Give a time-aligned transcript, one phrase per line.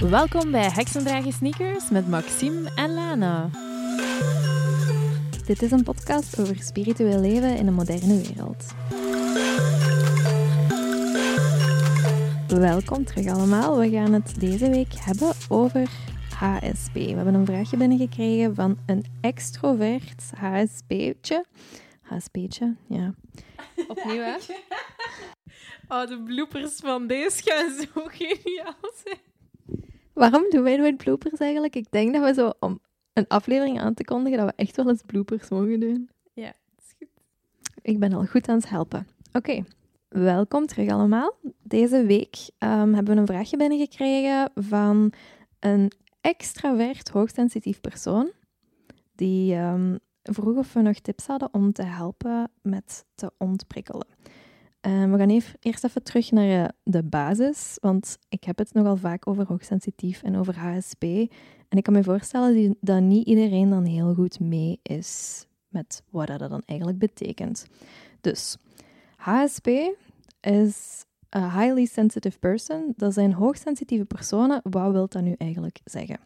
[0.00, 3.50] Welkom bij Heksendragen Sneakers met Maxime en Lana.
[5.46, 8.74] Dit is een podcast over spiritueel leven in een moderne wereld.
[12.48, 13.78] Welkom terug allemaal.
[13.78, 15.88] We gaan het deze week hebben over
[16.36, 16.94] HSP.
[16.94, 21.44] We hebben een vraagje binnengekregen van een extrovert HSP'tje.
[22.02, 23.14] HSP'tje, ja.
[23.88, 24.36] Opnieuw, hè?
[25.88, 29.31] Oh, de bloopers van deze gaan zo geniaal zijn.
[30.12, 31.76] Waarom doen wij nooit bloopers eigenlijk?
[31.76, 32.80] Ik denk dat we zo, om
[33.12, 36.10] een aflevering aan te kondigen, dat we echt wel eens bloopers mogen doen.
[36.32, 37.08] Ja, dat is goed.
[37.82, 39.06] Ik ben al goed aan het helpen.
[39.32, 39.64] Oké,
[40.08, 41.36] welkom terug allemaal.
[41.62, 45.12] Deze week ehm, hebben we een vraagje binnengekregen van
[45.60, 48.30] een extravert hoogsensitief persoon.
[49.14, 54.06] Die ehm, vroeg of we nog tips hadden om te helpen met te ontprikkelen.
[54.86, 58.74] Uh, we gaan even, eerst even terug naar uh, de basis, want ik heb het
[58.74, 61.02] nogal vaak over hoogsensitief en over HSP.
[61.68, 66.26] En ik kan me voorstellen dat niet iedereen dan heel goed mee is met wat
[66.26, 67.66] dat dan eigenlijk betekent.
[68.20, 68.56] Dus,
[69.16, 69.68] HSP
[70.40, 71.04] is
[71.36, 72.92] a highly sensitive person.
[72.96, 74.60] Dat zijn hoogsensitieve personen.
[74.62, 76.18] Wat wil dat nu eigenlijk zeggen?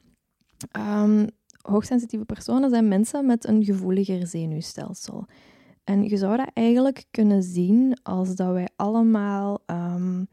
[0.78, 1.26] Um,
[1.60, 5.26] hoogsensitieve personen zijn mensen met een gevoeliger zenuwstelsel.
[5.86, 10.28] En je zou dat eigenlijk kunnen zien als dat wij allemaal um,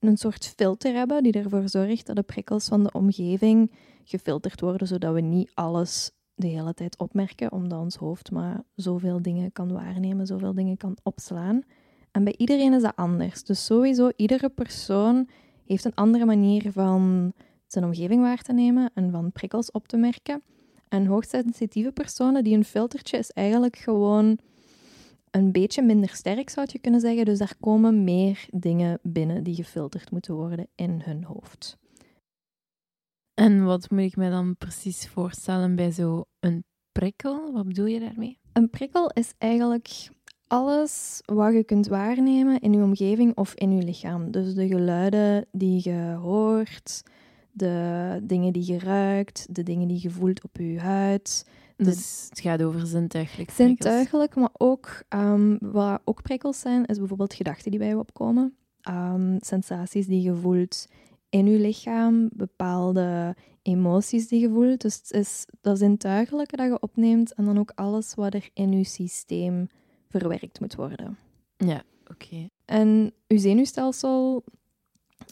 [0.00, 3.72] een soort filter hebben die ervoor zorgt dat de prikkels van de omgeving
[4.04, 9.22] gefilterd worden, zodat we niet alles de hele tijd opmerken, omdat ons hoofd maar zoveel
[9.22, 11.62] dingen kan waarnemen, zoveel dingen kan opslaan.
[12.10, 13.44] En bij iedereen is dat anders.
[13.44, 15.28] Dus sowieso, iedere persoon
[15.64, 17.32] heeft een andere manier van
[17.66, 20.42] zijn omgeving waar te nemen en van prikkels op te merken.
[20.88, 24.38] En hoogsensitieve personen, die een filtertje is eigenlijk gewoon
[25.30, 27.24] een beetje minder sterk, zou je kunnen zeggen.
[27.24, 31.76] Dus daar komen meer dingen binnen die gefilterd moeten worden in hun hoofd.
[33.34, 37.52] En wat moet ik me dan precies voorstellen bij zo'n prikkel?
[37.52, 38.38] Wat bedoel je daarmee?
[38.52, 40.08] Een prikkel is eigenlijk
[40.46, 44.30] alles wat je kunt waarnemen in je omgeving of in je lichaam.
[44.30, 47.02] Dus de geluiden die je hoort,
[47.52, 51.46] de dingen die je ruikt, de dingen die je voelt op je huid,
[51.86, 57.34] dus het gaat over zintuigelijk Zintuigelijk, maar ook um, wat ook prikkels zijn, is bijvoorbeeld
[57.34, 58.56] gedachten die bij je opkomen.
[58.90, 60.86] Um, sensaties die je voelt
[61.28, 64.80] in je lichaam, bepaalde emoties die je voelt.
[64.80, 68.72] Dus het is dat zintuigelijke dat je opneemt en dan ook alles wat er in
[68.72, 69.68] je systeem
[70.08, 71.18] verwerkt moet worden.
[71.56, 72.48] Ja, oké.
[72.64, 74.44] En je zenuwstelsel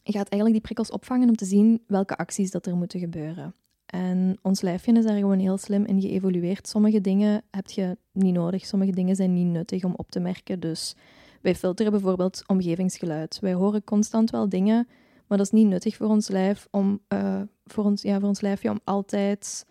[0.04, 3.54] gaat eigenlijk die prikkels opvangen om te zien welke acties dat er moeten gebeuren.
[3.96, 6.68] En ons lijfje is daar gewoon heel slim in geëvolueerd.
[6.68, 10.60] Sommige dingen heb je niet nodig, sommige dingen zijn niet nuttig om op te merken.
[10.60, 10.94] Dus
[11.42, 13.38] wij filteren bijvoorbeeld omgevingsgeluid.
[13.40, 14.88] Wij horen constant wel dingen,
[15.26, 18.40] maar dat is niet nuttig voor ons lijf om, uh, voor ons, ja, voor ons
[18.40, 19.66] lijfje om altijd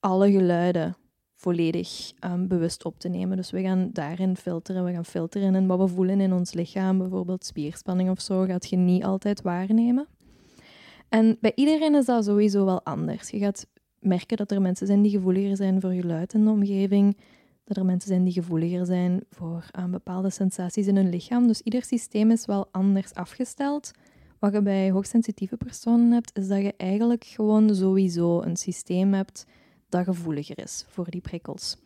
[0.00, 0.96] alle geluiden
[1.34, 3.36] volledig um, bewust op te nemen.
[3.36, 4.84] Dus we gaan daarin filteren.
[4.84, 6.98] We gaan filteren in wat we voelen in ons lichaam.
[6.98, 10.06] Bijvoorbeeld spierspanning of zo gaat je niet altijd waarnemen.
[11.14, 13.30] En bij iedereen is dat sowieso wel anders.
[13.30, 13.66] Je gaat
[13.98, 17.16] merken dat er mensen zijn die gevoeliger zijn voor geluid in de omgeving,
[17.64, 21.46] dat er mensen zijn die gevoeliger zijn voor bepaalde sensaties in hun lichaam.
[21.46, 23.90] Dus ieder systeem is wel anders afgesteld.
[24.38, 29.46] Wat je bij hoogsensitieve personen hebt, is dat je eigenlijk gewoon sowieso een systeem hebt
[29.88, 31.76] dat gevoeliger is voor die prikkels.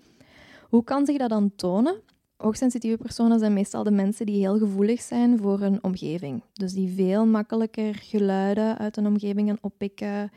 [0.69, 2.01] Hoe kan zich dat dan tonen?
[2.39, 6.43] Hoogsensitieve personen zijn meestal de mensen die heel gevoelig zijn voor hun omgeving.
[6.53, 10.31] Dus die veel makkelijker geluiden uit een omgeving gaan oppikken,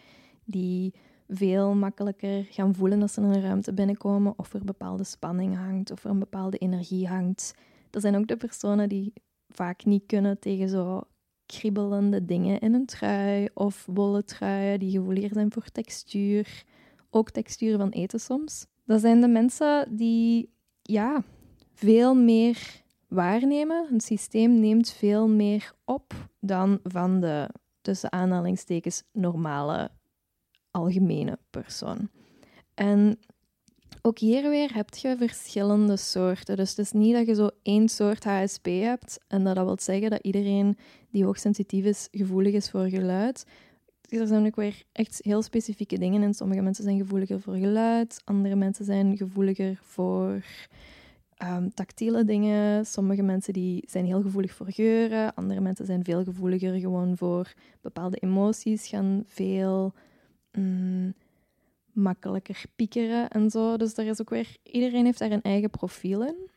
[0.45, 0.93] die
[1.27, 5.91] veel makkelijker gaan voelen als ze in een ruimte binnenkomen of er bepaalde spanning hangt
[5.91, 7.53] of er een bepaalde energie hangt.
[7.89, 9.13] Dat zijn ook de personen die
[9.49, 11.01] vaak niet kunnen tegen zo
[11.45, 16.63] kriebelende dingen in een trui of wollen truien, die gevoeliger zijn voor textuur,
[17.09, 18.65] ook textuur van eten soms.
[18.85, 21.23] Dat zijn de mensen die ja,
[21.73, 23.87] veel meer waarnemen.
[23.91, 27.49] Een systeem neemt veel meer op dan van de
[27.81, 29.91] tussen aanhalingstekens normale
[30.71, 32.09] algemene persoon.
[32.73, 33.19] En
[34.01, 36.55] ook hier weer heb je verschillende soorten.
[36.55, 39.77] Dus het is niet dat je zo één soort HSP hebt en dat dat wil
[39.79, 40.77] zeggen dat iedereen
[41.09, 43.45] die hoogsensitief is, gevoelig is voor geluid.
[44.09, 46.33] Er zijn ook weer echt heel specifieke dingen in.
[46.33, 50.43] Sommige mensen zijn gevoeliger voor geluid, andere mensen zijn gevoeliger voor
[51.43, 52.85] um, tactiele dingen.
[52.85, 55.33] Sommige mensen die zijn heel gevoelig voor geuren.
[55.33, 58.87] Andere mensen zijn veel gevoeliger gewoon voor bepaalde emoties.
[58.87, 59.93] Gaan veel
[60.51, 61.13] mm,
[61.93, 63.77] makkelijker piekeren en zo.
[63.77, 64.57] Dus daar is ook weer...
[64.63, 66.49] Iedereen heeft daar een eigen profiel in.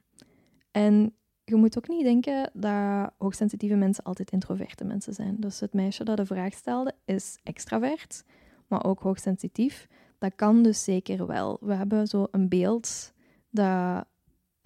[0.70, 1.14] En
[1.44, 5.36] je moet ook niet denken dat hoogsensitieve mensen altijd introverte mensen zijn.
[5.38, 8.24] Dus het meisje dat de vraag stelde is extravert,
[8.66, 9.88] maar ook hoogsensitief.
[10.18, 11.58] Dat kan dus zeker wel.
[11.60, 13.12] We hebben zo een beeld
[13.50, 14.06] dat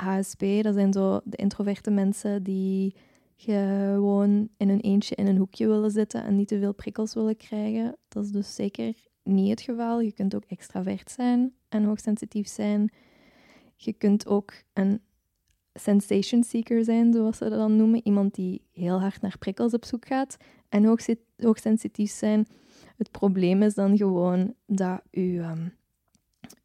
[0.03, 2.95] HSP, dat zijn zo de introverte mensen die
[3.37, 7.37] gewoon in een eentje in een hoekje willen zitten en niet te veel prikkels willen
[7.37, 7.97] krijgen.
[8.09, 10.01] Dat is dus zeker niet het geval.
[10.01, 12.93] Je kunt ook extravert zijn en hoogsensitief zijn.
[13.77, 15.01] Je kunt ook een
[15.75, 18.07] sensation seeker zijn, zoals ze dat dan noemen.
[18.07, 20.37] Iemand die heel hard naar prikkels op zoek gaat
[20.69, 20.97] en
[21.37, 22.47] hoogsensitief zijn.
[22.97, 25.75] Het probleem is dan gewoon dat uw, um,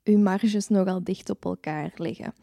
[0.04, 2.34] uw marges nogal dicht op elkaar liggen.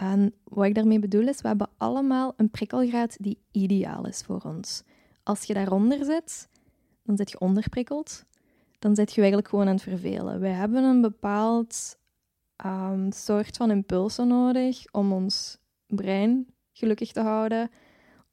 [0.00, 4.40] En wat ik daarmee bedoel is, we hebben allemaal een prikkelgraad die ideaal is voor
[4.44, 4.82] ons.
[5.22, 6.48] Als je daaronder zit,
[7.02, 8.24] dan zit je onderprikkeld.
[8.78, 10.40] Dan zit je eigenlijk gewoon aan het vervelen.
[10.40, 11.98] Wij hebben een bepaald
[12.64, 17.70] um, soort van impulsen nodig om ons brein gelukkig te houden,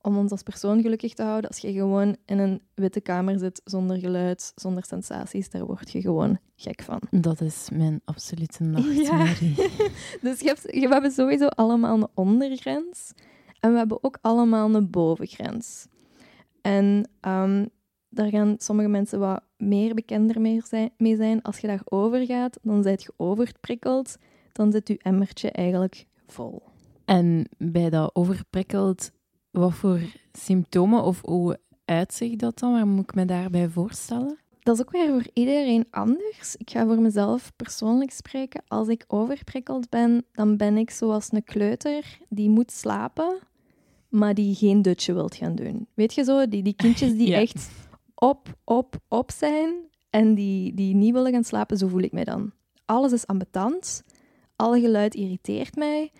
[0.01, 1.49] om ons als persoon gelukkig te houden.
[1.49, 6.01] Als je gewoon in een witte kamer zit zonder geluid, zonder sensaties, daar word je
[6.01, 7.01] gewoon gek van.
[7.09, 9.53] Dat is mijn absolute nachtmerrie.
[9.57, 9.67] Ja.
[10.21, 13.11] dus je hebt, we hebben sowieso allemaal een ondergrens
[13.59, 15.87] en we hebben ook allemaal een bovengrens.
[16.61, 17.69] En um,
[18.09, 21.41] daar gaan sommige mensen wat meer bekender mee zijn, mee zijn.
[21.41, 24.17] Als je daarover gaat, dan zit je overprikkeld.
[24.51, 26.61] Dan zit je emmertje eigenlijk vol.
[27.05, 29.11] En bij dat overprikkeld,
[29.51, 29.99] wat voor
[30.31, 32.71] symptomen of hoe uitzicht dat dan?
[32.71, 34.37] Waar moet ik me daarbij voorstellen?
[34.67, 36.55] Dat is ook weer voor iedereen anders.
[36.55, 38.63] Ik ga voor mezelf persoonlijk spreken.
[38.67, 43.39] Als ik overprikkeld ben, dan ben ik zoals een kleuter die moet slapen,
[44.09, 45.87] maar die geen dutje wilt gaan doen.
[45.93, 47.69] Weet je zo, die, die kindjes die echt
[48.15, 49.73] op, op, op zijn
[50.09, 52.51] en die, die niet willen gaan slapen, zo voel ik mij dan.
[52.85, 54.03] Alles is ambetant,
[54.55, 56.11] alle geluid irriteert mij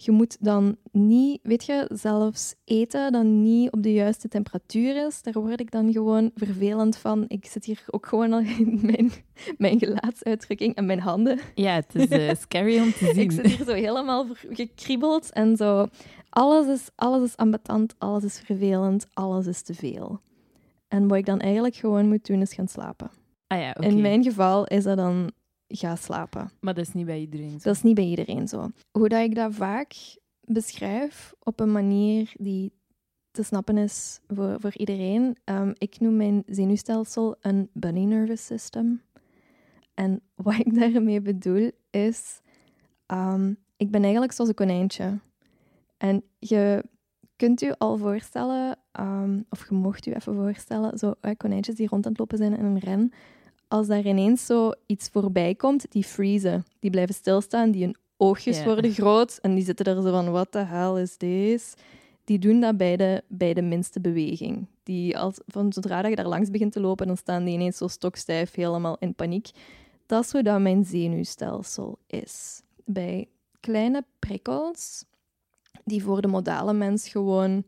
[0.00, 5.22] je moet dan niet, weet je, zelfs eten dat niet op de juiste temperatuur is.
[5.22, 7.24] Daar word ik dan gewoon vervelend van.
[7.28, 9.12] Ik zit hier ook gewoon al in mijn,
[9.56, 11.38] mijn gelaatsuitdrukking en mijn handen.
[11.54, 13.22] Ja, het is uh, scary om te zien.
[13.22, 15.86] ik zit hier zo helemaal gekriebeld en zo.
[16.28, 20.20] Alles is, alles is ambetant, alles is vervelend, alles is te veel.
[20.88, 23.10] En wat ik dan eigenlijk gewoon moet doen, is gaan slapen.
[23.46, 23.90] Ah ja, okay.
[23.90, 25.32] In mijn geval is dat dan
[25.68, 26.50] ga slapen.
[26.60, 27.58] Maar dat is niet bij iedereen zo.
[27.58, 28.70] Dat is niet bij iedereen zo.
[28.90, 29.94] Hoe dat ik dat vaak
[30.40, 32.72] beschrijf op een manier die
[33.30, 35.36] te snappen is voor, voor iedereen.
[35.44, 39.02] Um, ik noem mijn zenuwstelsel een bunny nervous system.
[39.94, 42.40] En wat ik daarmee bedoel is,
[43.06, 45.18] um, ik ben eigenlijk zoals een konijntje.
[45.96, 46.84] En je
[47.36, 51.88] kunt u al voorstellen, um, of je mocht u even voorstellen, zo uh, konijntjes die
[51.88, 53.12] rond aan het lopen zijn in een ren
[53.68, 56.64] als daar ineens zo iets voorbij komt, die freezen.
[56.80, 60.52] Die blijven stilstaan, die hun oogjes worden groot en die zitten daar zo van, wat
[60.52, 61.76] de hel is deze?
[62.24, 64.66] Die doen dat bij de, bij de minste beweging.
[64.82, 67.76] Die als, van zodra dat je daar langs begint te lopen, dan staan die ineens
[67.76, 69.50] zo stokstijf, helemaal in paniek.
[70.06, 72.62] Dat is hoe dat mijn zenuwstelsel is.
[72.84, 73.28] Bij
[73.60, 75.04] kleine prikkels,
[75.84, 77.64] die voor de modale mens gewoon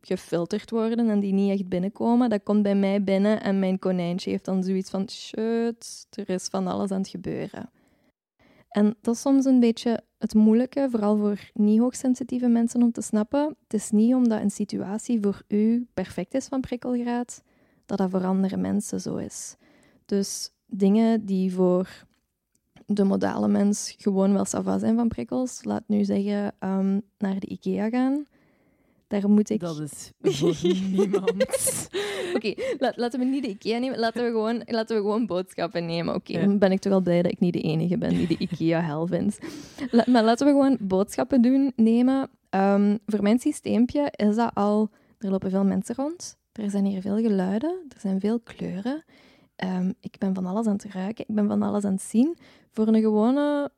[0.00, 2.30] gefilterd worden en die niet echt binnenkomen.
[2.30, 6.46] Dat komt bij mij binnen en mijn konijntje heeft dan zoiets van: shit, er is
[6.48, 7.70] van alles aan het gebeuren.
[8.68, 13.02] En dat is soms een beetje het moeilijke, vooral voor niet hoogsensitieve mensen om te
[13.02, 13.56] snappen.
[13.62, 17.42] Het is niet omdat een situatie voor u perfect is van prikkelgraad,
[17.86, 19.56] dat dat voor andere mensen zo is.
[20.06, 22.06] Dus dingen die voor
[22.86, 27.46] de modale mens gewoon wel sava zijn van prikkels, laat nu zeggen um, naar de
[27.46, 28.24] IKEA gaan,
[29.08, 29.60] daar moet ik...
[29.60, 31.88] Dat is voor niemand.
[32.34, 32.54] Oké,
[32.96, 33.98] laten we niet de IKEA nemen.
[33.98, 36.14] Laten we gewoon, laten we gewoon boodschappen nemen.
[36.14, 38.38] Oké, dan ben ik toch wel blij dat ik niet de enige ben die de
[38.48, 39.38] IKEA hel vindt.
[40.06, 42.30] maar laten we gewoon boodschappen doen, nemen.
[42.50, 44.90] Ehm, voor mijn systeempje is dat al...
[45.18, 46.36] Er lopen veel mensen rond.
[46.52, 47.84] Er zijn hier veel geluiden.
[47.88, 49.04] Er zijn veel kleuren.
[49.64, 51.24] Um, ik ben van alles aan het ruiken.
[51.28, 52.36] Ik ben van alles aan het zien.
[52.72, 53.70] Voor een gewone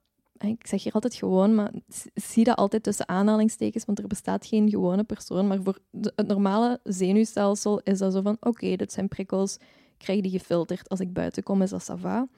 [0.48, 1.72] ik zeg hier altijd gewoon, maar
[2.14, 5.46] zie dat altijd tussen aanhalingstekens, want er bestaat geen gewone persoon.
[5.46, 5.78] Maar voor
[6.14, 10.88] het normale zenuwstelsel is dat zo van, oké, dit zijn prikkels, ik krijg die gefilterd.
[10.88, 12.28] Als ik buiten kom, is dat sava.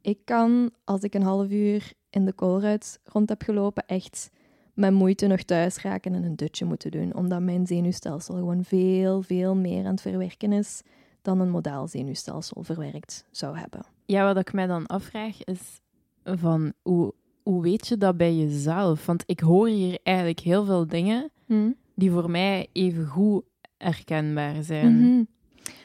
[0.00, 4.30] Ik kan, als ik een half uur in de koolruit rond heb gelopen, echt
[4.74, 7.14] met moeite nog thuis raken en een dutje moeten doen.
[7.14, 10.82] Omdat mijn zenuwstelsel gewoon veel, veel meer aan het verwerken is
[11.22, 13.80] dan een modaal zenuwstelsel verwerkt zou hebben.
[14.04, 15.80] Ja, wat ik mij dan afvraag is
[16.24, 19.06] van hoe hoe weet je dat bij jezelf?
[19.06, 21.76] Want ik hoor hier eigenlijk heel veel dingen hmm.
[21.94, 23.44] die voor mij even goed
[23.76, 25.00] herkenbaar zijn.
[25.00, 25.24] Mhm.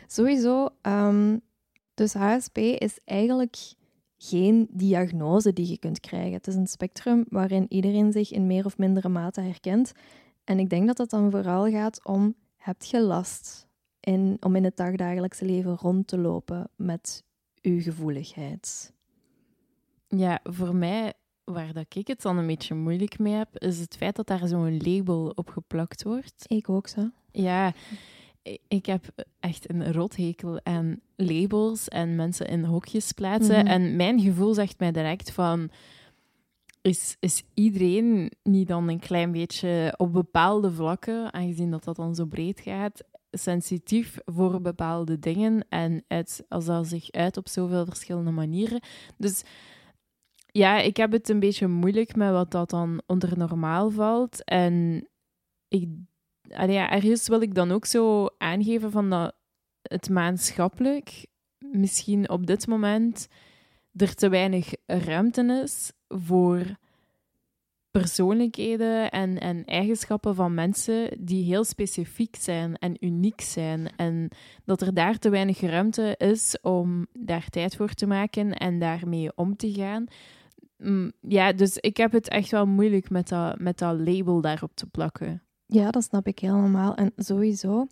[0.08, 0.70] Sowieso.
[0.82, 1.42] Um,
[1.94, 3.58] dus HSP is eigenlijk
[4.18, 6.34] geen diagnose die je kunt krijgen.
[6.34, 9.92] Het is een spectrum waarin iedereen zich in meer of mindere mate herkent.
[10.44, 13.68] En ik denk dat dat dan vooral gaat om, heb je last
[14.00, 17.24] in, om in het dagdagelijkse leven rond te lopen met
[17.62, 18.94] uw gevoeligheid?
[20.08, 21.14] Ja, voor mij,
[21.52, 24.48] waar dat ik het dan een beetje moeilijk mee heb, is het feit dat daar
[24.48, 26.46] zo'n label op geplakt wordt.
[26.48, 27.10] Ik ook zo.
[27.32, 27.74] Ja,
[28.68, 29.06] ik heb
[29.40, 33.58] echt een rothekel aan labels en mensen in hokjes plaatsen.
[33.58, 33.68] Mhm.
[33.68, 35.70] En mijn gevoel zegt mij direct van...
[36.82, 42.16] Is, is iedereen niet dan een klein beetje op bepaalde vlakken, aangezien dat dat dan
[42.16, 47.86] zo breed gaat, sensitief voor bepaalde dingen en uit, als dat zich uit op zoveel
[47.86, 48.80] verschillende manieren.
[49.18, 49.44] Dus
[50.58, 54.44] ja, ik heb het een beetje moeilijk met wat dat dan onder normaal valt.
[54.44, 55.08] En
[55.68, 55.90] ik,
[56.50, 59.36] allee, ja, ergens wil ik dan ook zo aangeven van dat
[59.82, 61.26] het maatschappelijk
[61.72, 63.28] misschien op dit moment
[63.94, 66.78] er te weinig ruimte is voor
[67.92, 73.90] persoonlijkheden en, en eigenschappen van mensen die heel specifiek zijn en uniek zijn.
[73.96, 74.30] En
[74.66, 79.32] dat er daar te weinig ruimte is om daar tijd voor te maken en daarmee
[79.36, 80.08] om te gaan.
[80.78, 84.72] Mm, Ja, dus ik heb het echt wel moeilijk met dat, met dat label daarop
[84.76, 85.42] te plakken.
[85.66, 86.96] Ja, dat snap ik helemaal.
[86.96, 87.88] En sowieso,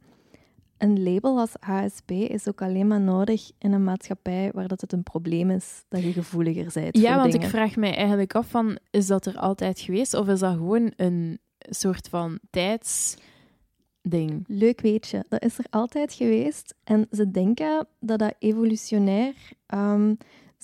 [0.77, 4.93] een label als HSP is ook alleen maar nodig in een maatschappij waar dat het
[4.93, 7.45] een probleem is dat je gevoeliger bent Ja, want dingen.
[7.47, 10.91] ik vraag mij eigenlijk af van, is dat er altijd geweest of is dat gewoon
[10.95, 14.43] een soort van tijdsding?
[14.47, 16.75] Leuk weetje, dat is er altijd geweest.
[16.83, 19.33] En ze denken dat dat evolutionair
[19.65, 20.13] ehm,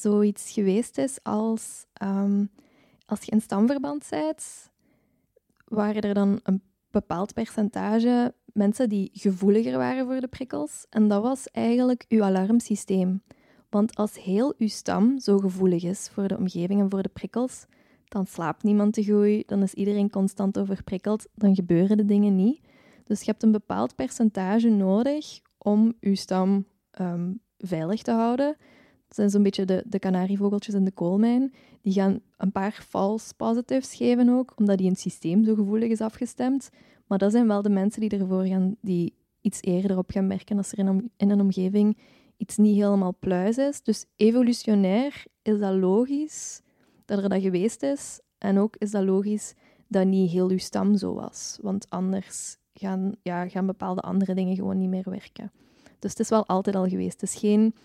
[0.02, 2.46] zoiets geweest is als ehm,
[3.12, 4.72] als je in stamverband bent,
[5.68, 10.86] waren er dan een bepaald percentage mensen die gevoeliger waren voor de prikkels.
[10.90, 13.22] En dat was eigenlijk uw alarmsysteem.
[13.70, 17.66] Want als heel uw stam zo gevoelig is voor de omgeving en voor de prikkels,
[18.08, 22.62] dan slaapt niemand te goed, dan is iedereen constant overprikkeld, dan gebeuren de dingen niet.
[23.04, 28.58] Dus je hebt een bepaald percentage nodig om je stam ehm, veilig te houden.
[29.16, 31.54] Zijn zo'n beetje de, de kanarievogeltjes in de koolmijn.
[31.82, 36.02] Die gaan een paar false positives geven ook, omdat die een systeem zo gevoelig is
[36.02, 36.70] afgestemd.
[37.08, 40.58] Maar dat zijn wel de mensen die ervoor gaan, die iets eerder op gaan merken
[40.58, 41.98] als er in, in een omgeving
[42.38, 43.82] iets niet helemaal pluis is.
[43.84, 46.62] Dus evolutionair is dat logisch
[47.06, 48.20] dat er dat geweest is.
[48.38, 49.54] En ook is dat logisch
[49.88, 51.58] dat niet heel uw stam zo was.
[51.62, 55.52] Want anders gaan, ja, gaan bepaalde andere dingen gewoon niet meer werken.
[56.00, 57.22] Dus het is wel altijd al geweest.
[57.22, 57.76] Het is geen...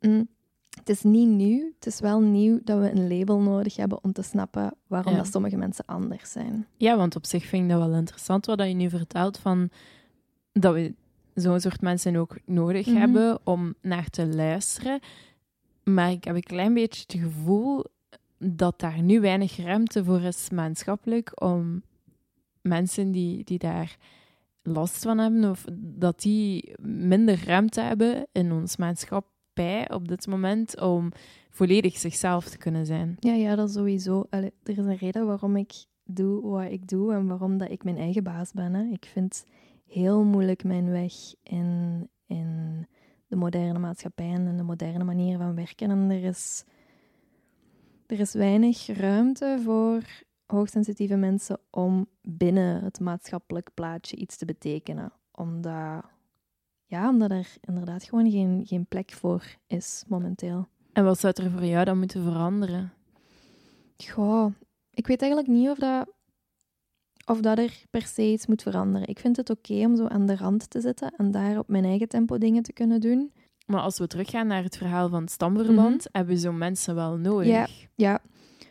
[0.00, 0.28] mm,
[0.76, 1.72] het is niet nieuw.
[1.74, 5.18] Het is wel nieuw dat we een label nodig hebben om te snappen waarom Ja.
[5.18, 6.66] dat sommige mensen anders zijn.
[6.76, 9.70] Ja, want op zich vind ik dat wel interessant wat je nu vertelt van
[10.52, 10.94] dat we
[11.34, 12.96] zo'n soort mensen ook nodig Mhm.
[12.96, 15.00] hebben om naar te luisteren.
[15.84, 17.84] Maar ik heb een klein beetje het gevoel
[18.38, 21.82] dat daar nu weinig ruimte voor is maatschappelijk om
[22.62, 23.96] mensen die, die daar
[24.62, 28.76] last van hebben of dat die minder ruimte hebben in ons
[29.88, 31.12] op dit moment om
[31.50, 33.16] volledig zichzelf te kunnen zijn.
[33.18, 34.26] Ja, ja, dat sowieso.
[34.30, 37.96] Er is een reden waarom ik doe wat ik doe en waarom dat ik mijn
[37.96, 38.74] eigen baas ben.
[38.74, 38.82] Hè.
[38.82, 39.44] Ik vind
[39.86, 41.12] heel moeilijk mijn weg
[41.42, 42.86] in, in
[43.26, 45.90] de moderne maatschappij en de moderne manier van werken.
[45.90, 46.64] En er is,
[48.06, 50.02] er is weinig ruimte voor
[50.46, 55.12] hoogsensitieve mensen om binnen het maatschappelijk plaatje iets te betekenen.
[55.32, 56.04] Omdat,
[56.88, 60.68] ja, omdat er inderdaad gewoon geen, geen plek voor is momenteel.
[60.92, 62.92] En wat zou er voor jou dan moeten veranderen?
[63.96, 64.52] Goh,
[64.90, 66.08] ik weet eigenlijk niet of dat,
[67.26, 69.08] of dat er per se iets moet veranderen.
[69.08, 71.84] Ik vind het oké om zo aan de rand te zitten en daar op mijn
[71.84, 73.32] eigen tempo dingen te kunnen doen.
[73.66, 77.16] Maar als we teruggaan naar het verhaal van het stamverband, hebben we zo'n mensen wel
[77.16, 77.46] nodig.
[77.46, 77.66] Ja.
[77.94, 78.20] Ja,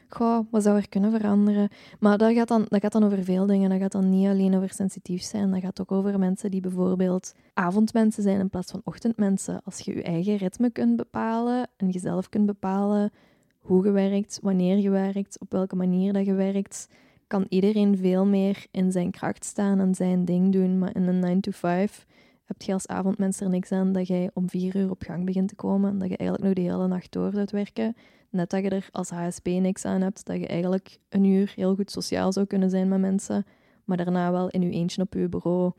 [0.10, 1.70] goh, wat zou er kunnen veranderen?
[2.00, 3.70] Maar dat gaat, dan, dat gaat dan over veel dingen.
[3.70, 5.52] Dat gaat dan niet alleen over sensitief zijn.
[5.52, 9.62] Dat gaat ook over mensen die bijvoorbeeld avondmensen zijn in plaats van ochtendmensen.
[9.64, 13.12] Als je je eigen ritme kunt bepalen en jezelf kunt bepalen
[13.60, 16.88] hoe je werkt, wanneer je werkt, op welke manier dat je werkt,
[17.28, 20.80] kan iedereen veel meer in zijn kracht staan en zijn ding doen.
[20.80, 22.06] Maar in een 9 to 5
[22.48, 25.48] heb je als avondmens er niks aan dat jij om vier uur op gang begint
[25.50, 27.96] te komen en dat je eigenlijk nog de hele nacht door doet werken.
[28.30, 31.75] Net dat je er als HSP niks aan hebt, dat je eigenlijk een uur heel
[31.75, 33.46] goed sociaal zou kunnen zijn met mensen,
[33.86, 35.72] maar daarna wel in je eentje op je bureau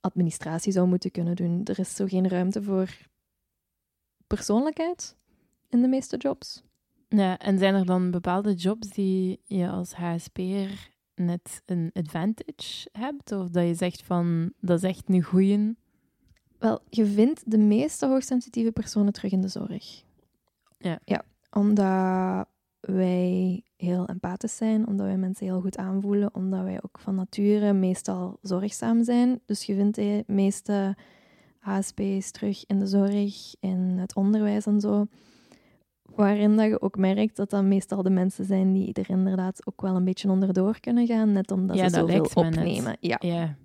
[0.00, 1.60] administratie zou moeten kunnen doen.
[1.64, 2.96] Er is zo geen ruimte voor
[4.26, 5.16] persoonlijkheid
[5.68, 6.62] in de meeste jobs.
[7.08, 13.32] Ja, en zijn er dan bepaalde jobs die je als HSP'er net een advantage hebt?
[13.32, 15.76] Of dat je zegt van, dat is echt een goeie?
[16.58, 20.02] Wel, je vindt de meeste hoogsensitieve personen terug in de zorg.
[20.78, 20.98] Ja.
[21.04, 22.46] Ja, omdat
[22.80, 27.72] wij heel empathisch zijn, omdat wij mensen heel goed aanvoelen, omdat wij ook van nature
[27.72, 29.40] meestal zorgzaam zijn.
[29.46, 30.96] Dus je vindt de meeste
[31.58, 35.06] HSP's terug in de zorg, in het onderwijs en zo.
[36.14, 39.80] Waarin dat je ook merkt dat dat meestal de mensen zijn die er inderdaad ook
[39.80, 42.96] wel een beetje onderdoor kunnen gaan, net omdat Ja, ze zoveel opnemen.
[43.00, 43.16] Ja.
[43.20, 43.56] Ja.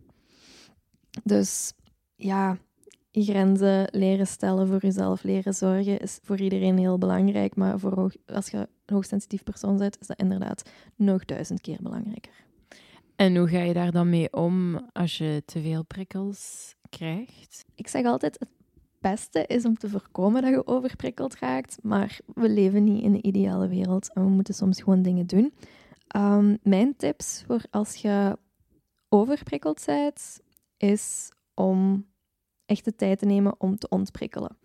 [1.23, 1.73] Dus
[2.15, 2.57] ja,
[3.11, 7.55] grenzen leren stellen voor jezelf, leren zorgen is voor iedereen heel belangrijk.
[7.55, 11.77] Maar voor hoog, als je een hoogsensitief persoon bent, is dat inderdaad nog duizend keer
[11.81, 12.33] belangrijker.
[13.15, 17.65] En hoe ga je daar dan mee om als je te veel prikkels krijgt?
[17.75, 18.49] Ik zeg altijd, het
[19.03, 21.77] beste is om te voorkomen dat je overprikkeld raakt.
[21.81, 25.53] Maar we leven niet in een ideale wereld en we moeten soms gewoon dingen doen.
[26.07, 28.37] Ehm, mijn tips voor als je
[29.09, 30.39] overprikkeld bent,
[30.77, 32.07] is om
[32.65, 34.57] echt de tijd te nemen om te ontprikkelen.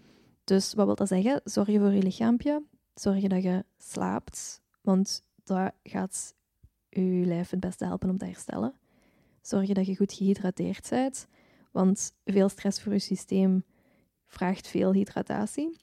[0.44, 1.40] Dus wat wil dat zeggen?
[1.44, 2.62] Zorg je voor je lichaampje.
[2.94, 6.34] Zorg je dat je slaapt, want dat gaat
[6.88, 8.74] je lijf het beste helpen om te herstellen.
[9.42, 11.26] Zorg je dat je goed gehydrateerd bent,
[11.72, 13.64] want veel stress voor je systeem
[14.28, 15.76] vraagt veel hydratatie.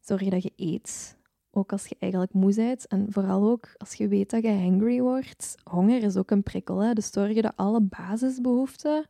[0.00, 1.16] Zorg je dat je eet,
[1.50, 2.86] ook als je eigenlijk moe bent.
[2.86, 5.54] En vooral ook als je weet dat je hangry wordt.
[5.70, 6.92] Honger is ook een prikkel, hè?
[6.92, 9.06] dus zorg je dat alle basisbehoeften,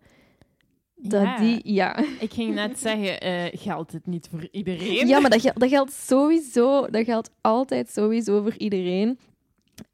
[0.94, 1.38] dat Ja.
[1.38, 1.60] die...
[1.72, 1.96] Ja.
[2.20, 5.06] Ik ging net zeggen, eh, geldt het niet voor iedereen?
[5.06, 6.86] Ja, maar dat, gel- dat geldt sowieso.
[6.86, 9.18] Dat geldt altijd sowieso voor iedereen.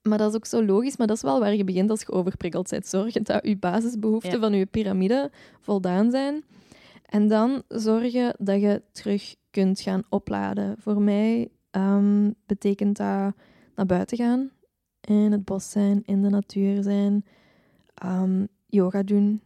[0.03, 0.97] Maar dat is ook zo logisch.
[0.97, 2.87] Maar dat is wel waar je begint als je overprikkeld bent.
[2.87, 4.39] Zorgen dat je basisbehoeften Ja.
[4.39, 5.31] van je piramide
[5.61, 6.45] voldaan zijn.
[7.07, 10.77] En dan zorgen dat je terug kunt gaan opladen.
[10.79, 13.35] Voor mij ehm, betekent dat
[13.75, 14.51] naar buiten gaan.
[15.01, 17.25] In het bos zijn, in de natuur zijn.
[17.95, 19.41] ehm, yoga doen,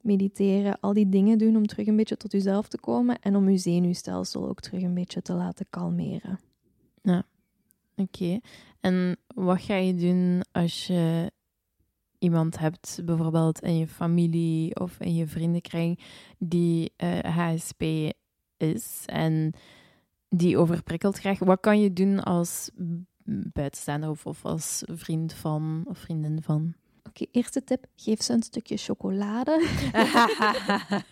[0.00, 3.48] mediteren, al die dingen doen om terug een beetje tot jezelf te komen en om
[3.48, 6.38] je zenuwstelsel ook terug een beetje te laten kalmeren.
[7.96, 8.40] Oké.
[8.80, 11.32] En wat ga je doen als je
[12.26, 16.00] iemand hebt, bijvoorbeeld in je familie of in je vriendenkring,
[16.38, 17.82] die eh, HSP
[18.56, 19.52] is en
[20.28, 21.44] die overprikkeld krijgt?
[21.44, 22.70] Wat kan je doen als
[23.52, 26.74] buitenstaander of, of als vriend van of vriendin van?
[27.08, 29.68] Oké, eerste tip, geef ze een stukje chocolade.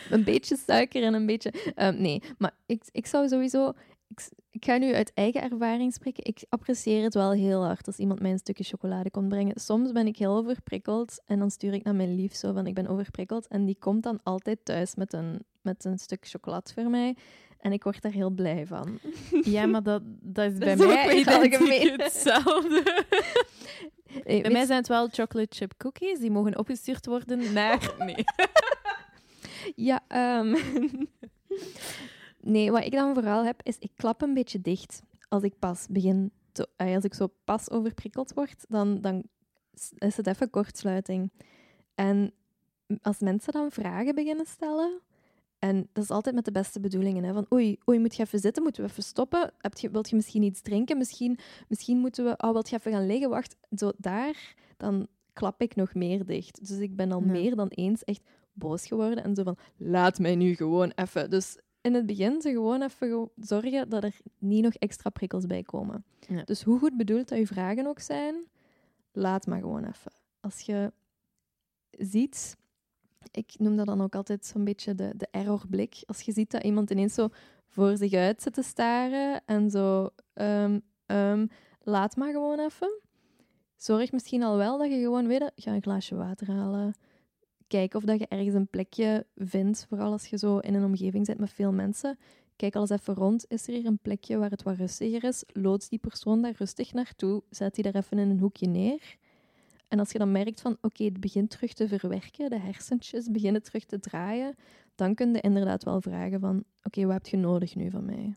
[0.10, 1.52] een beetje suiker en een beetje...
[1.74, 3.72] ehm, nee, maar ik, ik zou sowieso...
[4.08, 6.24] Ik, ik ga nu uit eigen ervaring spreken.
[6.24, 9.60] Ik apprecieer het wel heel hard als iemand mij een stukje chocolade komt brengen.
[9.60, 12.74] Soms ben ik heel overprikkeld en dan stuur ik naar mijn lief zo van ik
[12.74, 13.46] ben overprikkeld.
[13.48, 17.16] En die komt dan altijd thuis met een, met een stuk chocolade voor mij.
[17.58, 18.98] En ik word daar heel blij van.
[19.54, 22.00] Ja, maar dat, dat is bij mij identiek algemeen.
[22.00, 23.04] hetzelfde.
[24.24, 26.18] Bij weet- mij zijn het wel chocolate chip cookies.
[26.18, 27.94] Die mogen opgestuurd worden naar...
[27.98, 28.24] Nee.
[29.74, 30.56] Ja, ehm,
[32.46, 35.86] nee, wat ik dan vooral heb, is ik klap een beetje dicht als ik pas
[35.90, 36.68] begin te...
[36.76, 39.22] Als ik zo pas overprikkeld word, dan, dan
[39.98, 41.30] is het even kortsluiting.
[41.94, 42.32] En
[43.02, 45.00] als mensen dan vragen beginnen stellen...
[45.58, 47.24] En dat is altijd met de beste bedoelingen.
[47.24, 47.32] Hè?
[47.32, 48.62] Van, oei, oei, moet je even zitten?
[48.62, 49.52] Moeten we even stoppen?
[49.58, 50.98] Heb je, wilt je misschien iets drinken?
[50.98, 52.34] Misschien, misschien moeten we...
[52.36, 53.30] Oh, wilt je even gaan liggen?
[53.30, 56.68] Wacht, zo daar, dan klap ik nog meer dicht.
[56.68, 57.26] Dus ik ben al Ja.
[57.26, 58.20] meer dan eens echt
[58.52, 61.30] boos geworden en zo van, laat mij nu gewoon even.
[61.30, 65.46] Dus in het begin ze gewoon even ge- zorgen dat er niet nog extra prikkels
[65.46, 66.04] bij komen.
[66.28, 66.42] Ja.
[66.44, 68.34] Dus hoe goed bedoeld dat je vragen ook zijn,
[69.12, 70.12] laat maar gewoon even.
[70.40, 70.92] Als je
[71.90, 72.56] ziet,
[73.30, 76.02] ik noem dat dan ook altijd zo'n beetje de, de errorblik.
[76.06, 77.28] Als je ziet dat iemand ineens zo
[77.66, 81.46] voor zich uit zit te staren en zo, ehm, ehm,
[81.82, 83.00] laat maar gewoon even.
[83.76, 86.94] Zorg misschien al wel dat je gewoon weet, ga een glaasje water halen.
[87.68, 91.26] Kijk of dat je ergens een plekje vindt, vooral als je zo in een omgeving
[91.26, 92.18] zit met veel mensen.
[92.56, 93.44] Kijk al eens even rond.
[93.48, 95.44] Is er hier een plekje waar het wat rustiger is?
[95.46, 97.42] Loods die persoon daar rustig naartoe.
[97.50, 99.16] Zet die daar even in een hoekje neer.
[99.88, 103.62] En als je dan merkt van, oké, het begint terug te verwerken, de hersentjes beginnen
[103.62, 104.54] terug te draaien,
[104.94, 108.34] dan kun je inderdaad wel vragen van, oké, wat heb je nodig nu van mij?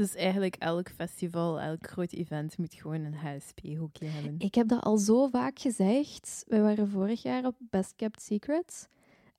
[0.00, 4.34] Dus eigenlijk elk festival, elk groot event moet gewoon een HSP-hoekje hebben.
[4.38, 6.44] Ik heb dat al zo vaak gezegd.
[6.46, 8.86] Wij waren vorig jaar op Best Kept Secrets.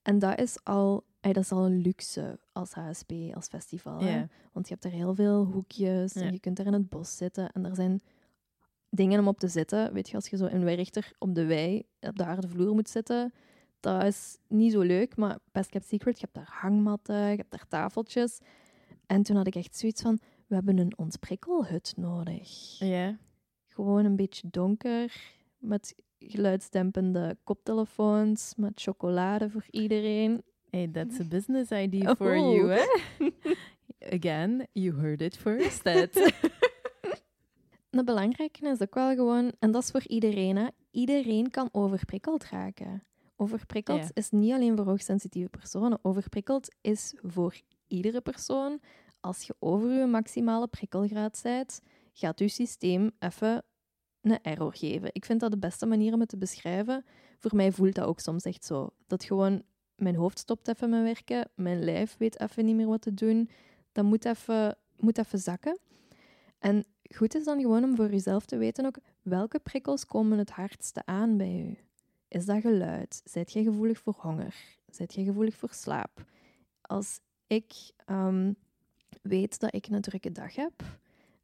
[0.01, 4.03] En dat is al, ey, dat is al een luxe als HSP, als festival.
[4.03, 4.27] Ja.
[4.51, 6.21] Want je hebt er heel veel hoekjes Ja.
[6.21, 7.51] en je kunt er in het bos zitten.
[7.51, 8.01] En er zijn
[8.89, 9.93] dingen om op te zitten.
[9.93, 12.89] Weet je, als je zo in Werchter op de wei op de harde vloer moet
[12.89, 13.33] zitten,
[13.79, 15.15] dat is niet zo leuk.
[15.15, 18.39] Maar Best Kept Secret, je hebt daar hangmatten, je hebt daar tafeltjes.
[19.05, 20.19] En toen had ik echt zoiets van,
[20.51, 22.79] we hebben een ontprikkelhut nodig.
[22.79, 23.17] Ja.
[23.67, 25.15] Gewoon een beetje donker,
[25.57, 30.43] met geluidsdempende koptelefoons, met chocolade voor iedereen.
[30.69, 32.15] Hey, that's a business idea Oh.
[32.15, 32.85] for you, hè?
[34.17, 35.83] Again, you heard it first.
[35.83, 36.15] That.
[37.89, 40.67] een belangrijke is ook wel gewoon, en dat is voor iedereen, hè.
[40.91, 43.03] iedereen kan overprikkeld raken.
[43.35, 44.09] Overprikkeld Ja.
[44.13, 45.99] is niet alleen voor hoogsensitieve personen.
[46.01, 47.55] Overprikkeld is voor
[47.87, 48.79] iedere persoon.
[49.21, 51.81] Als je over je maximale prikkelgraad bent,
[52.13, 53.63] gaat je systeem even
[54.21, 55.09] een error geven.
[55.13, 57.05] Ik vind dat de beste manier om het te beschrijven.
[57.37, 58.89] Voor mij voelt dat ook soms echt zo.
[59.07, 59.63] Dat gewoon,
[59.95, 63.49] mijn hoofd stopt even met werken, mijn lijf weet even niet meer wat te doen.
[63.91, 65.79] Dat moet even, moet even zakken.
[66.59, 70.49] En goed is dan gewoon om voor jezelf te weten ook, welke prikkels komen het
[70.51, 71.75] hardste aan bij je?
[72.27, 73.21] Is dat geluid?
[73.23, 74.55] Zijt je gevoelig voor honger?
[74.89, 76.25] Zijt je gevoelig voor slaap?
[76.81, 77.73] Als ik
[78.05, 78.53] ehm,
[79.21, 80.83] weet dat ik een drukke dag heb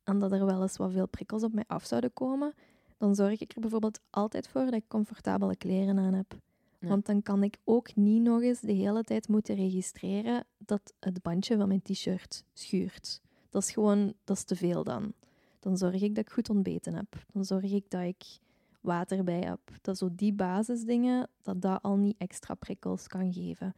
[0.04, 2.54] en dat er wel eens wat veel prikkels op mij af zouden komen,
[2.98, 6.36] dan zorg ik er bijvoorbeeld altijd voor dat ik comfortabele kleren aan heb.
[6.80, 6.88] Ja.
[6.88, 11.22] Want dan kan ik ook niet nog eens de hele tijd moeten registreren dat het
[11.22, 13.22] bandje van mijn t-shirt schuurt.
[13.50, 15.14] Dat is gewoon, dat is te veel dan.
[15.60, 17.26] Dan zorg ik dat ik goed ontbeten heb.
[17.34, 18.24] Dan zorg ik dat ik
[18.82, 19.60] water bij heb.
[19.82, 23.74] Dat zo die basisdingen, dat dat al niet extra prikkels kan geven.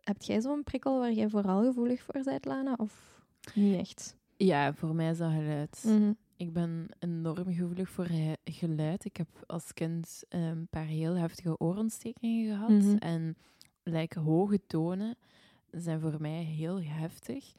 [0.00, 2.74] Heb jij zo'n prikkel waar jij vooral gevoelig voor bent, Lana?
[2.76, 3.17] Of
[3.54, 4.16] niet echt?
[4.36, 5.82] Ja, voor mij is dat geluid.
[5.86, 6.12] Mhm.
[6.36, 8.06] Ik ben enorm gevoelig voor
[8.44, 9.04] geluid.
[9.04, 12.70] Ik heb als kind eh, een paar heel heftige oorontstekingen gehad.
[12.70, 12.96] Mhm.
[12.96, 13.36] En
[13.82, 15.16] lijken hoge tonen
[15.70, 17.52] zijn voor mij heel heftig.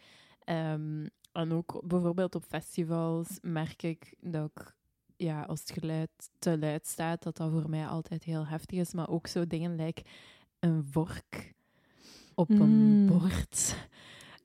[0.43, 4.75] Ehm, en ook bijvoorbeeld op festivals merk ik dat ik,
[5.15, 8.93] ja, als het geluid te luid staat, dat dat voor mij altijd heel heftig is.
[8.93, 10.05] Maar ook zo dingen lijken
[10.59, 11.53] een vork
[12.35, 13.07] op een Mm.
[13.07, 13.75] bord.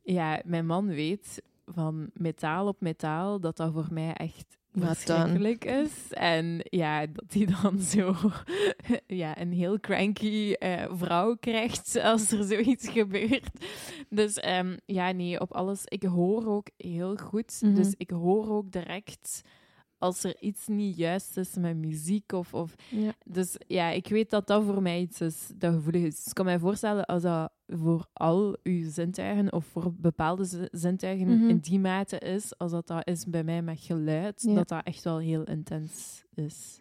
[0.05, 6.13] Ja, mijn man weet van metaal op metaal dat dat voor mij echt verschrikkelijk is.
[6.13, 8.15] En ja, dat hij dan zo
[9.07, 13.49] ja, een heel cranky eh, vrouw krijgt als er zoiets gebeurt.
[14.09, 15.83] Dus ehm, ja, nee, op alles.
[15.85, 17.59] Ik hoor ook heel goed.
[17.61, 17.75] Mhm.
[17.75, 19.43] Dus ik hoor ook direct
[19.99, 23.13] als er iets niet juist is met muziek of, of Ja.
[23.25, 26.17] dus ja, ik weet dat dat voor mij iets is dat gevoelig is.
[26.17, 30.69] Dus ik kan mij voorstellen als dat voor al uw zintuigen of voor bepaalde zi-
[30.71, 31.49] zintuigen Mhm.
[31.49, 34.55] in die mate is, als dat dat is bij mij met geluid, Ja.
[34.55, 36.81] dat dat echt wel heel intens is.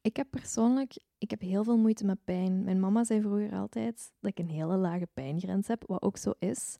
[0.00, 2.64] Ik heb persoonlijk ik heb heel veel moeite met pijn.
[2.64, 6.32] Mijn mama zei vroeger altijd dat ik een hele lage pijngrens heb, wat ook zo
[6.38, 6.76] is.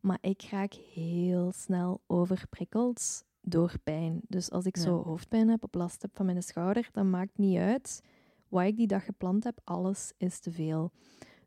[0.00, 4.20] Maar ik raak heel snel overprikkeld door pijn.
[4.28, 4.82] Dus als ik Ja.
[4.82, 8.02] zo hoofdpijn heb of last heb van mijn schouder, dan maakt niet uit
[8.48, 9.60] wat ik die dag gepland heb.
[9.64, 10.90] Alles is te veel.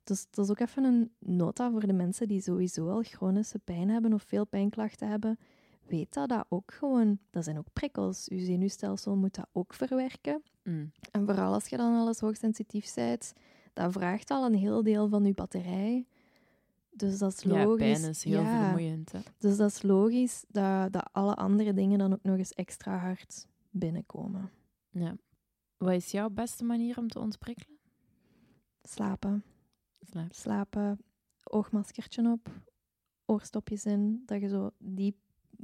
[0.09, 3.89] Dus dat is ook even een nota voor de mensen die sowieso al chronische pijn
[3.89, 5.39] hebben of veel pijnklachten hebben.
[5.87, 8.27] Weet dat dat ook gewoon, dat zijn ook prikkels.
[8.29, 10.43] Uw zenuwstelsel moet dat ook verwerken.
[10.63, 10.91] Mm.
[11.11, 13.33] En vooral als je dan al eens hoogsensitief bent,
[13.73, 16.07] dat vraagt al een heel deel van je batterij.
[16.89, 17.99] Dus dat is Ja, logisch.
[17.99, 19.11] pijn is heel Ja, vermoeiend.
[19.11, 19.19] Hè?
[19.37, 23.47] Dus dat is logisch dat, dat alle andere dingen dan ook nog eens extra hard
[23.69, 24.49] binnenkomen.
[24.89, 25.15] Ja.
[25.77, 27.77] Wat is jouw beste manier om te ontprikkelen?
[28.83, 29.43] Slapen.
[30.01, 30.33] Slaap.
[30.33, 30.99] Slapen,
[31.43, 32.49] oogmaskertje op,
[33.25, 35.15] oorstopjes in, dat je zo die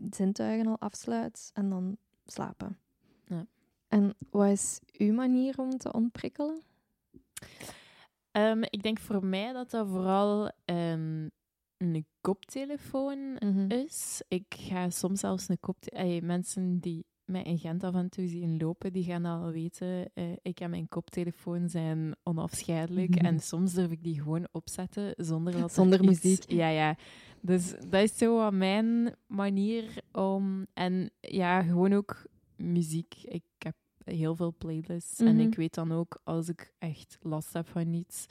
[0.10, 2.80] zintuigen al afsluit en dan slapen.
[3.26, 3.48] Ja.
[3.88, 6.62] En wat is uw manier om te ontprikkelen?
[8.32, 11.30] Ehm, ik denk voor mij dat dat vooral ehm,
[11.78, 13.72] een koptelefoon Mhm.
[13.72, 14.22] is.
[14.28, 16.26] Ik ga soms zelfs een koptelefoon...
[16.26, 20.32] mensen die mij in Gent af en toe zien lopen, die gaan al weten, eh,
[20.42, 23.16] ik en mijn koptelefoon zijn onafscheidelijk.
[23.28, 26.52] En soms durf ik die gewoon opzetten zonder dat er Zonder iets- muziek.
[26.52, 26.96] Ja, ja.
[27.42, 30.66] Dus dat is zo wat mijn manier om...
[30.74, 33.16] En ja, gewoon ook muziek.
[33.24, 35.20] Ik heb heel veel playlists.
[35.20, 35.48] En Mhm.
[35.48, 38.26] ik weet dan ook, als ik echt last heb van iets,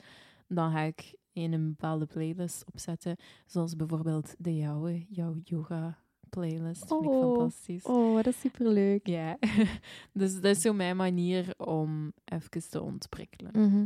[0.47, 3.15] dan ga ik in een bepaalde playlist opzetten.
[3.45, 5.97] Zoals bijvoorbeeld de jouwe, jouw yoga
[6.35, 6.87] playlist.
[6.87, 7.35] Vind ik Oh.
[7.35, 7.83] fantastisch.
[7.83, 9.07] Oh, dat is superleuk.
[9.07, 9.37] Ja,
[10.13, 13.51] dus dat is zo mijn manier om even te ontprikkelen.
[13.55, 13.85] Mhm.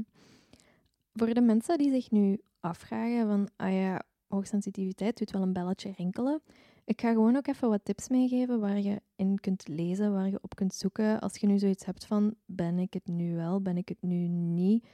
[1.14, 5.92] Voor de mensen die zich nu afvragen van, ah ja, hoogsensitiviteit doet wel een belletje
[5.98, 6.42] rinkelen.
[6.86, 10.40] Ik ga gewoon ook even wat tips meegeven waar je in kunt lezen, waar je
[10.42, 11.20] op kunt zoeken.
[11.20, 14.28] Als je nu zoiets hebt van, ben ik het nu wel, ben ik het nu
[14.28, 14.86] niet?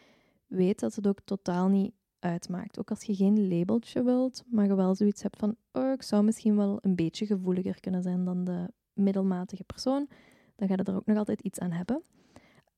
[0.48, 1.94] Weet dat het ook totaal niet
[2.26, 2.80] uitmaakt.
[2.80, 6.24] Ook als je geen labeltje wilt, maar je wel zoiets hebt van, oh, ik zou
[6.24, 10.08] misschien wel een beetje gevoeliger kunnen zijn dan de middelmatige persoon,
[10.56, 12.02] dan ga je er ook nog altijd iets aan hebben.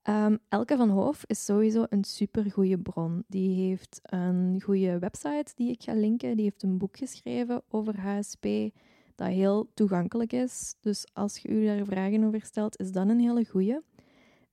[0.01, 3.23] Ehm, Elke van Hoof is sowieso een supergoeie bron.
[3.27, 6.36] Die heeft een goede website die ik ga linken.
[6.36, 8.45] Die heeft een boek geschreven over HSP
[9.15, 10.75] dat heel toegankelijk is.
[10.79, 13.79] Dus als je u daar vragen over stelt, is dat een hele goeie.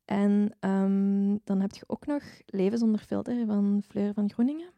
[0.04, 4.70] En ehm, dan heb je ook nog Leven zonder filter van Fleur van Groeningen.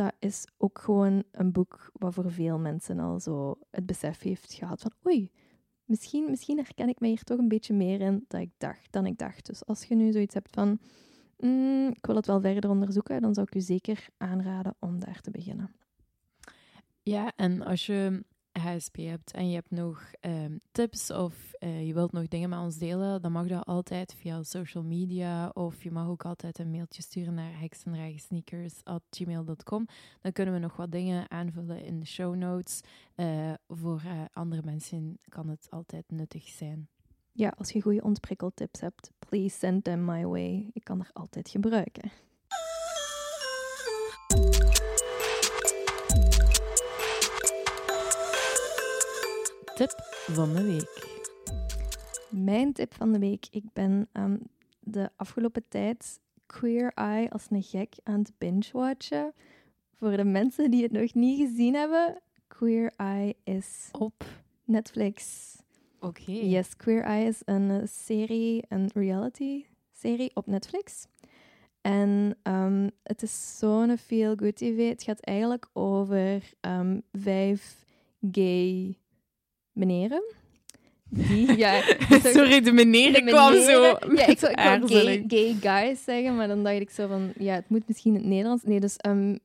[0.00, 4.52] Dat is ook gewoon een boek wat voor veel mensen al zo het besef heeft
[4.52, 5.30] gehad van oei,
[5.84, 8.92] misschien, misschien herken ik mij hier toch een beetje meer in dan ik dacht.
[8.92, 9.46] Dan ik dacht.
[9.46, 10.78] Dus als je nu zoiets hebt van,
[11.38, 15.20] mm, ik wil het wel verder onderzoeken, dan zou ik u zeker aanraden om daar
[15.20, 15.70] te beginnen.
[17.02, 21.94] Ja, en als je HSP hebt en je hebt nog um, tips of uh, je
[21.94, 25.90] wilt nog dingen met ons delen, dan mag dat altijd via social media of je
[25.90, 29.86] mag ook altijd een mailtje sturen naar heksendragensneakers.gmail.com.
[30.20, 32.80] Dan kunnen we nog wat dingen aanvullen in de show notes.
[33.16, 36.88] Uh, voor uh, andere mensen kan het altijd nuttig zijn.
[37.32, 40.70] Ja, als je goede ontprikkeltips hebt, please send them my way.
[40.72, 42.10] Ik kan er altijd gebruiken.
[49.80, 51.22] Tip van de week?
[52.30, 53.46] Mijn tip van de week.
[53.50, 54.40] Ik ben um,
[54.80, 59.32] de afgelopen tijd Queer Eye als een gek aan het binge-watchen.
[59.94, 64.24] Voor de mensen die het nog niet gezien hebben, Queer Eye is op
[64.64, 65.54] Netflix.
[66.00, 66.32] Oké.
[66.32, 71.06] Yes, Queer Eye is een eh, serie, een reality-serie op Netflix.
[71.80, 74.88] En um, het is zo'n feel-good tv.
[74.88, 77.84] Het gaat eigenlijk over um, vijf
[78.30, 78.98] gay
[79.72, 80.22] meneren.
[81.08, 81.82] Die, ja,
[82.34, 83.82] Sorry, de meneren kwam zo.
[84.14, 84.52] Ja, ik zou,
[84.86, 88.20] gay, gay, guys zeggen, maar dan dacht ik zo van, ja, het moet misschien in
[88.20, 88.64] het Nederlands.
[88.64, 89.38] Nee, dus um,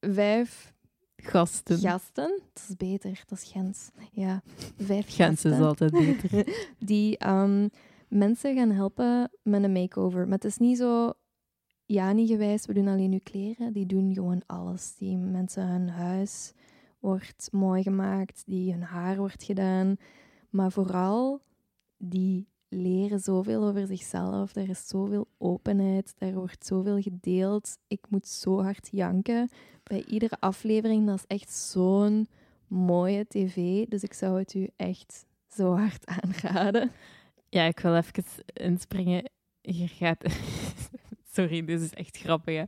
[0.00, 0.72] vijf
[1.16, 1.78] gasten.
[1.78, 3.90] Gasten, dat is beter, dat is Gens.
[4.12, 4.42] Ja,
[4.76, 6.46] vijf Gens is altijd beter.
[6.78, 7.70] die um,
[8.08, 10.24] mensen gaan helpen met een makeover.
[10.24, 11.12] Maar het is niet zo,
[11.86, 13.72] ja, niet gewijs, we doen alleen nu kleren.
[13.72, 14.94] Die doen gewoon alles.
[14.98, 16.52] Die mensen hun huis
[16.98, 19.96] wordt mooi gemaakt, die hun haar wordt gedaan.
[20.50, 21.40] Maar vooral,
[21.96, 24.56] die leren zoveel over zichzelf.
[24.56, 27.78] Er is zoveel openheid, er wordt zoveel gedeeld.
[27.88, 29.50] Ik moet zo hard janken
[29.82, 31.06] bij iedere aflevering.
[31.06, 32.28] Dat is echt zo'n
[32.66, 33.84] mooie tv.
[33.84, 36.92] Dus ik zou het u echt zo hard aanraden.
[37.48, 39.30] Ja, ik wil even inspringen.
[39.60, 40.24] Je gaat...
[41.32, 42.64] Sorry, dit is echt grappig.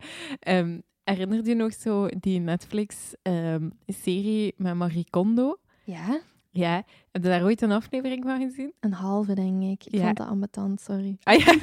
[0.49, 5.57] Um, Herinnert je nog zo die Netflix-serie ehm, met Marie Kondo?
[5.85, 6.21] Ja.
[6.53, 6.75] Ja,
[7.11, 8.73] heb je daar ooit een aflevering van gezien?
[8.81, 9.93] Een halve, denk ik.
[9.93, 11.17] Ik vond dat ambetant, sorry.
[11.23, 11.55] Ah ja.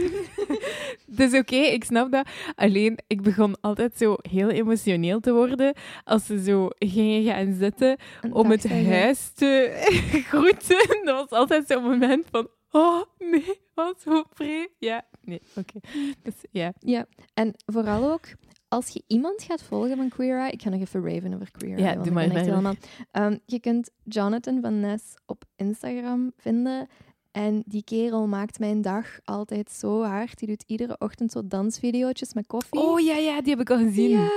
[1.20, 2.28] dus oké, ik snap dat.
[2.56, 5.74] Alleen, ik begon altijd zo heel emotioneel te worden
[6.04, 7.98] als ze zo gingen gaan zitten
[8.32, 9.72] om het huis te
[10.30, 11.02] groeten.
[11.04, 14.70] Dat was altijd zo'n moment van, oh nee, wat zo pre.
[14.80, 15.80] Ja, nee, oké.
[16.24, 16.74] Dus ja.
[16.80, 18.26] Ja, en vooral ook
[18.68, 21.78] als je iemand gaat volgen van Queer Eye, ik ga nog even raven over Queer
[21.78, 21.84] Eye.
[21.84, 22.30] Ja, doe maar.
[22.30, 22.74] Helemaal,
[23.12, 26.88] um, je kunt Jonathan van Ness op Instagram vinden.
[27.32, 30.40] En die kerel maakt mijn dag altijd zo hard.
[30.40, 32.80] Die doet iedere ochtend zo dansvideo's met koffie.
[32.80, 34.10] Oh ja, ja, die heb ik al gezien.
[34.10, 34.30] Ja.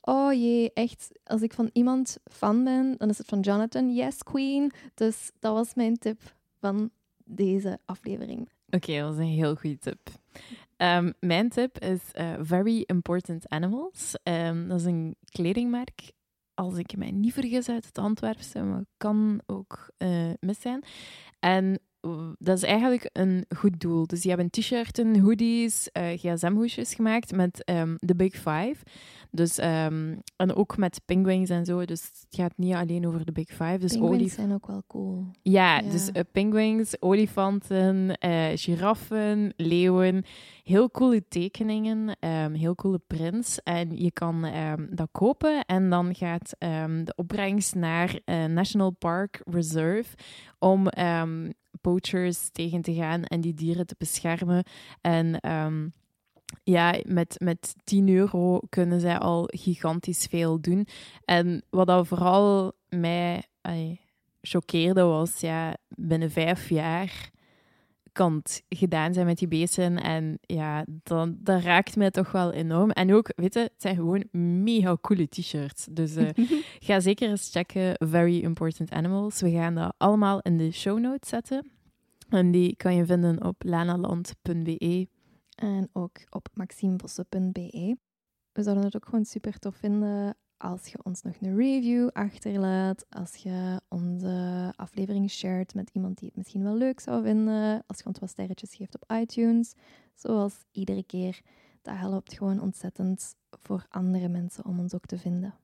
[0.00, 1.08] Oh jee, echt.
[1.24, 3.94] Als ik van iemand fan ben, dan is het van Jonathan.
[3.94, 4.72] Yes, queen.
[4.94, 6.20] Dus dat was mijn tip
[6.60, 6.90] van
[7.24, 8.48] deze aflevering.
[8.70, 9.98] Oké, dat was een heel goede tip.
[10.76, 14.14] Um, mijn tip is uh, Very Important Animals.
[14.22, 16.12] Um, dat is een kledingmerk,
[16.54, 20.84] als ik mij niet vergis, uit het Antwerpse, maar kan ook uh, mis zijn.
[21.38, 21.78] En
[22.38, 24.06] dat is eigenlijk een goed doel.
[24.06, 28.76] Dus die hebben t-shirts, hoodies, uh, gsm-hoesjes gemaakt met um, de Big Five.
[29.30, 31.84] Dus, um, en ook met penguins en zo.
[31.84, 33.78] Dus het gaat niet alleen over de Big Five.
[33.78, 35.26] Dus penguins zijn ook wel cool.
[35.42, 40.24] Ja, dus uh, penguins, olifanten, uh, giraffen, leeuwen.
[40.66, 43.62] Heel coole tekeningen, um, heel coole prints.
[43.62, 44.46] En je kan
[44.90, 46.54] dat kopen en dan gaat
[47.04, 50.16] de opbrengst naar National Park Reserve
[50.58, 50.88] om
[51.80, 54.64] poachers tegen te gaan en die dieren te beschermen.
[55.00, 55.40] En
[56.64, 60.86] ja, met, met 10 euro kunnen zij al gigantisch veel doen.
[61.24, 63.44] En wat dat vooral mij
[64.40, 67.34] choqueerde was, ja, binnen vijf jaar
[68.16, 70.02] kan het gedaan zijn met die beesten.
[70.02, 72.90] En ja, dan, dat raakt mij toch wel enorm.
[72.90, 74.24] En ook, weet je, het zijn gewoon
[74.62, 75.86] mega coole t-shirts.
[75.90, 76.28] Dus uh,
[76.86, 79.40] ga zeker eens checken Very Important Animals.
[79.40, 81.70] We gaan dat allemaal in de show notes zetten.
[82.28, 85.08] En die kan je vinden op lanaland.be.
[85.54, 87.96] En ook op maximebosse.be.
[88.52, 93.06] We zouden het ook gewoon super tof vinden als je ons nog een review achterlaat,
[93.10, 97.98] als je onze aflevering shared met iemand die het misschien wel leuk zou vinden, als
[97.98, 99.74] je ons wat sterretjes geeft op iTunes,
[100.14, 101.40] zoals iedere keer.
[101.82, 105.54] Dat helpt gewoon ontzettend voor andere mensen om ons ook te vinden.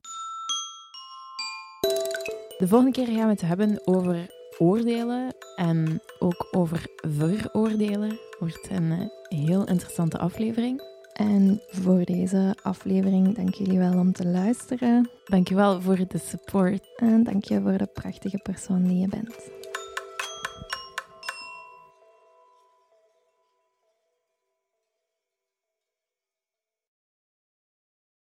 [2.58, 8.18] De volgende keer gaan we het hebben over oordelen en ook over veroordelen.
[8.38, 10.91] Wordt een eh, heel interessante aflevering.
[11.12, 15.10] En voor deze aflevering dank jullie wel om te luisteren.
[15.24, 16.88] Dank je wel voor de support.
[16.96, 19.61] En dank je voor de prachtige persoon die je bent.